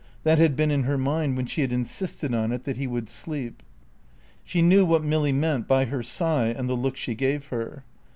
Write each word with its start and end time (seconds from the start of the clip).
That 0.23 0.39
had 0.39 0.55
been 0.55 0.71
in 0.71 0.85
her 0.85 0.97
mind 0.97 1.37
when 1.37 1.45
she 1.45 1.61
had 1.61 1.71
insisted 1.71 2.33
on 2.33 2.51
it 2.51 2.63
that 2.63 2.77
he 2.77 2.87
would 2.87 3.07
sleep. 3.07 3.61
She 4.43 4.63
knew 4.63 4.83
what 4.83 5.03
Milly 5.03 5.31
meant 5.31 5.67
by 5.67 5.85
her 5.85 6.01
sigh 6.01 6.47
and 6.47 6.67
the 6.67 6.73
look 6.73 6.97
she 6.97 7.13
gave 7.13 7.45
her. 7.49 7.83